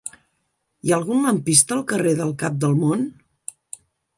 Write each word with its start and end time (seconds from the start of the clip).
Hi 0.87 0.93
ha 0.93 0.95
algun 0.99 1.21
lampista 1.27 1.77
al 1.77 1.83
carrer 1.91 2.15
del 2.23 2.35
Cap 2.45 2.59
del 2.65 2.75
Món? 2.81 3.05